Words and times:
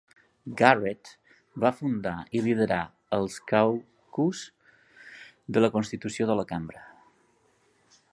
Garrett 0.59 1.09
va 1.65 1.71
fundar 1.81 2.13
i 2.39 2.41
liderar 2.45 2.79
el 3.17 3.29
Caucus 3.51 4.41
de 5.59 5.63
la 5.65 5.71
Constitució 5.77 6.29
de 6.31 6.39
la 6.41 6.47
Cambra. 6.53 6.83